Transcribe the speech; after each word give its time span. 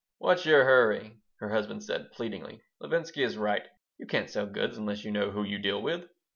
"What's 0.17 0.47
your 0.47 0.65
hurry?" 0.65 1.19
her 1.41 1.49
husband 1.51 1.83
said, 1.83 2.09
pleadingly. 2.11 2.63
"Levinsky 2.79 3.21
is 3.23 3.37
right. 3.37 3.67
You 3.99 4.07
can't 4.07 4.31
sell 4.31 4.47
goods 4.47 4.75
unless 4.79 5.05
you 5.05 5.11
know 5.11 5.29
who 5.29 5.43
you 5.43 5.59
deal 5.59 5.79
with." 5.79 6.09